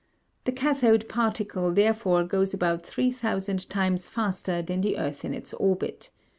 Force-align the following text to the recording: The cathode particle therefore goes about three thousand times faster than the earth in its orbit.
The 0.45 0.51
cathode 0.51 1.07
particle 1.07 1.71
therefore 1.71 2.23
goes 2.23 2.55
about 2.55 2.83
three 2.83 3.11
thousand 3.11 3.69
times 3.69 4.07
faster 4.09 4.63
than 4.63 4.81
the 4.81 4.97
earth 4.97 5.23
in 5.23 5.31
its 5.35 5.53
orbit. 5.53 6.09